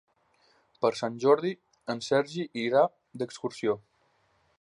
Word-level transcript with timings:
Per 0.85 0.89
Sant 0.99 1.19
Jordi 1.23 1.51
en 1.95 2.01
Sergi 2.05 2.47
irà 2.63 2.83
d'excursió. 3.23 3.77